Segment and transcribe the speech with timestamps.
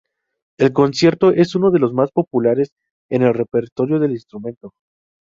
[0.57, 2.71] El concierto es uno de los más populares
[3.11, 4.71] en el repertorio del instrumento.